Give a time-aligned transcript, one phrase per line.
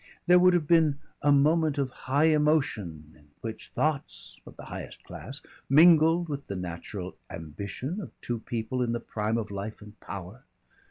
[0.25, 5.03] There would have been a moment of high emotion in which thoughts of the highest
[5.03, 9.99] class mingled with the natural ambition of two people in the prime of life and
[9.99, 10.43] power.